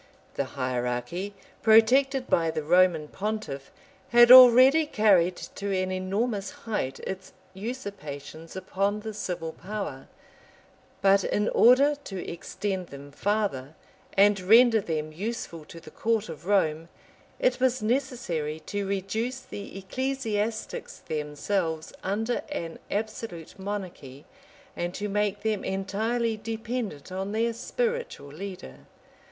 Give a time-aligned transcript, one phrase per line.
[0.33, 3.71] The hierarchy, protected by the Roman pontiff,
[4.09, 10.07] had already carried to an enormous height its usurpations upon the civil power;
[11.03, 13.75] but in order to extend them farther,
[14.17, 16.89] and render them useful to the court of Rome,
[17.37, 24.25] it was necessary to reduce the ecclesiastics themselves under an absolute monarchy,
[24.75, 28.87] and to make them entirely dependent on their spiritual leader.